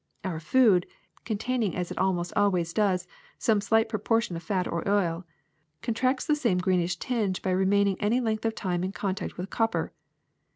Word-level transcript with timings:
Our 0.23 0.39
food, 0.39 0.87
containing 1.25 1.75
as 1.75 1.91
it 1.91 1.97
almost 1.99 2.33
always 2.35 2.73
does 2.73 3.05
some 3.37 3.61
slight 3.61 3.87
proportion 3.87 4.35
of 4.35 4.41
fat 4.41 4.67
or 4.67 4.81
oil, 4.89 5.27
contracts 5.83 6.25
the 6.25 6.35
same 6.35 6.57
greenish 6.57 6.95
tinge 6.97 7.43
by 7.43 7.51
remaining 7.51 8.01
any 8.01 8.19
length 8.19 8.43
of 8.45 8.55
time 8.55 8.83
in 8.83 8.93
contact 8.93 9.37
with 9.37 9.51
copper. 9.51 9.93